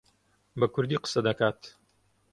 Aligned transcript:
بە 0.59 0.67
کوردی 0.73 0.97
قسە 1.03 1.19
دەکات. 1.27 1.59